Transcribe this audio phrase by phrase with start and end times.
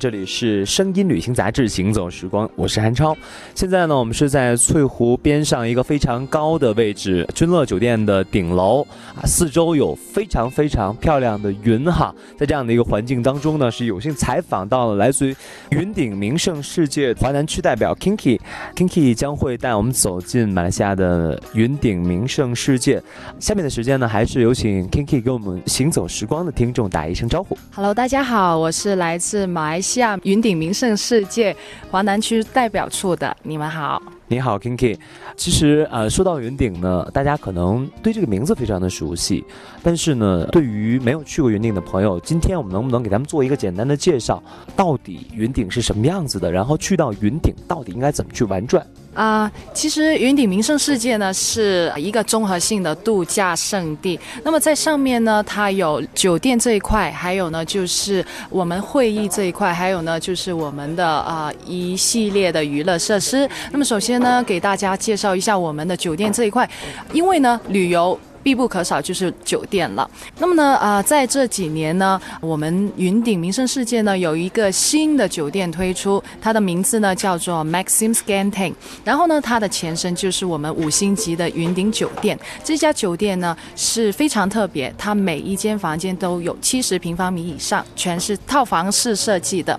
[0.00, 3.16] 这里是声音旅行杂志《行走时光》，我是韩超。
[3.52, 12.14] 现在呢，我们是在翠湖边上一个非常高的位置，君乐酒店的顶楼啊，四周有非常非常漂亮的云哈。
[12.38, 15.36] 在这样的一个环境当中呢，是有幸采访到了来自于
[15.70, 23.02] 云顶名胜世界华南区代表 Kinky，Kinky 将会带我们走进马来西亚的云顶名胜世界。
[23.40, 27.58] 下面的时间呢，还是有请 Kinky 给我们行走时光的听众打一声招呼。
[27.74, 29.87] Hello，大家好，我是来自马来。
[29.88, 31.56] 下云顶名胜世界
[31.90, 34.98] 华南区代表处的，你们好，你好，Kinky。
[35.34, 39.42] 其实呃，说到云顶呢，大家可能对这个名字非常的熟悉，
[39.82, 44.42] 但是呢，对于没有去过云顶的朋友，今天我们能不能给他们做一个简单的介绍？
[44.76, 46.52] 到底云顶是什么样子的？
[46.52, 48.86] 然后去到云顶到底应该怎么去玩转？
[49.18, 54.18] 啊，其实云顶名胜世界呢是一个综合性的度假胜地。
[54.44, 63.50] 那么在上面呢，它有酒店这一块，还有呢就是我们会议这一块，还有呢就是我们的啊一系列的娱乐设施。
[63.72, 66.70] 那么首先呢，给大家介绍一下我们的酒店这一块，
[67.12, 68.16] 因为呢旅游。
[68.48, 70.10] 必不可少就是酒店了。
[70.38, 78.72] 那么呢，啊，在这几年呢，我们云顶名胜世界呢有一个新的酒店推出，它的名字呢叫做 Maxim Scanting。
[79.04, 82.38] 然后呢，它的前身就是我们五星级的云顶酒店。
[82.64, 89.78] 这家酒店呢是非常特别，它每一间房间都有七十平方米以上，全是套房式设计的。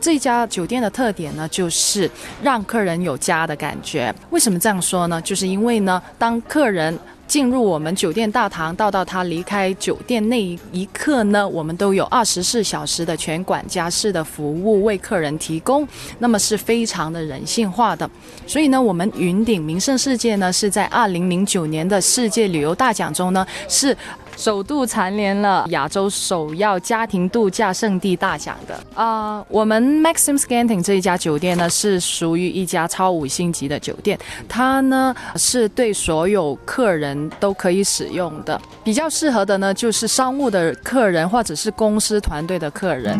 [0.00, 2.10] 这家酒店的特点呢就是
[2.42, 4.12] 让客人有家的感觉。
[4.30, 5.22] 为什么这样说呢？
[5.22, 6.98] 就是因为呢，当客人
[7.30, 10.42] 进入我们酒店大堂，到到他离开酒店那
[10.72, 15.86] 一刻呢，我们都有二十四小时的全管家式的服务为客人提供，
[16.18, 18.10] 那么是非常的人性化的。
[18.48, 23.96] 所以呢，我们云顶名胜世界呢是在二零零九年的世界旅游大奖中呢是。
[24.40, 43.18] 首度蝉联了亚洲首要家庭度假胜地大奖的啊，我们 Maxim Scanting 这一家酒店呢是属于一家超五星级的酒店，它呢是对所有客人都可以使用的，比较适合的呢就是商务的客人或者是公司团队的客人。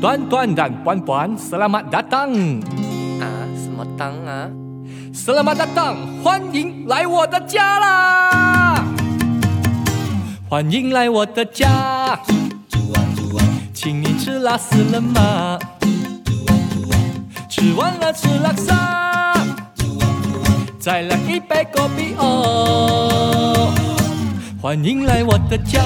[0.00, 2.60] 短短的短短，Selamat datang
[3.20, 4.50] 啊，什么当啊
[5.14, 8.49] ？Selamat datang，欢迎来我的家啦！
[10.50, 12.18] 欢迎来我的家，
[13.72, 15.56] 请你吃拉丝了吗？
[17.48, 19.46] 吃完了吃拉萨，
[20.80, 23.72] 再来一杯果啤哦。
[24.60, 25.80] 欢迎来我的家，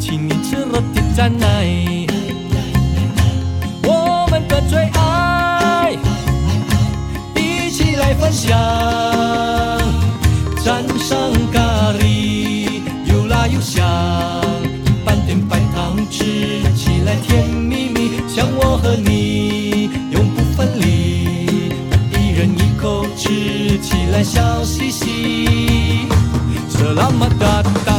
[0.00, 1.66] 请你吃肉的蘸奶，
[3.82, 5.94] 我们的最爱，
[7.36, 8.58] 一起来分享，
[18.94, 21.68] 和你永不分离，
[22.12, 26.06] 一人一口吃起来笑嘻嘻，
[26.68, 27.94] 色拉玛达当。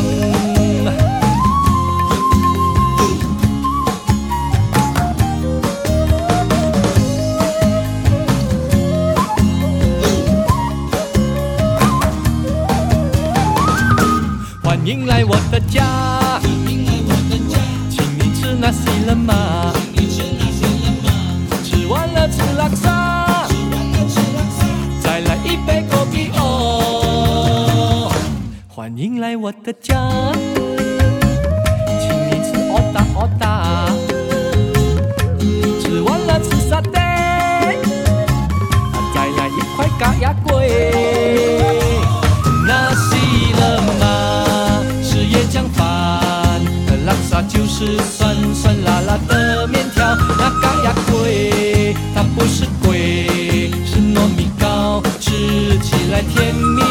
[14.85, 19.64] 迎来我的家，请你吃那西了吗？
[28.85, 29.95] 欢迎来我的家，
[31.99, 33.89] 请你吃奥达奥达，
[35.81, 37.01] 吃完了吃沙爹，
[39.11, 40.93] 再来一块咖呀龟。
[47.49, 53.27] 就是酸酸辣辣的面条，那嘎呀贵，它不是贵，
[53.85, 56.84] 是糯米糕，吃起来甜蜜。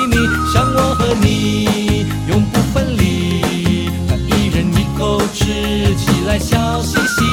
[6.45, 7.25] 笑嘻嘻。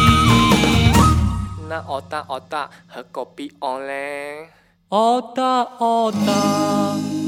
[1.70, 4.50] 那奥达奥达和狗比哦嘞？
[4.90, 6.18] 奥达奥达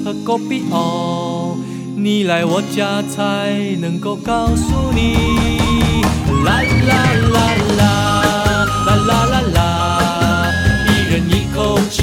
[0.03, 1.57] 和狗比哦，
[1.95, 6.01] 你来我家才能够告诉你。
[6.45, 6.93] 啦啦
[7.35, 7.37] 啦
[7.79, 7.81] 啦
[8.85, 9.59] 啦啦啦啦，
[10.87, 11.97] 一人一口吃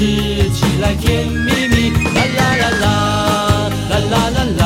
[0.49, 1.77] 起来甜蜜蜜。
[2.15, 2.85] 啦啦啦啦
[3.89, 4.61] 啦啦啦啦，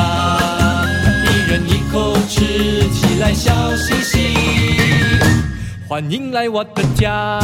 [1.24, 2.34] 一人一口吃
[2.90, 4.15] 起来笑嘻嘻。
[5.88, 7.38] 欢迎来我的家。